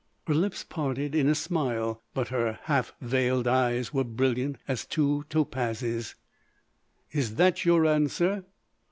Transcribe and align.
Her 0.25 0.33
lips 0.33 0.63
parted 0.63 1.13
in 1.13 1.27
a 1.29 1.35
smile; 1.35 2.01
but 2.15 2.29
her 2.29 2.57
half 2.63 2.91
veiled 3.01 3.47
eyes 3.47 3.93
were 3.93 4.03
brilliant 4.03 4.57
as 4.67 4.83
two 4.83 5.25
topazes. 5.29 6.15
"Is 7.11 7.35
that 7.35 7.65
your 7.65 7.85
answer?" 7.85 8.43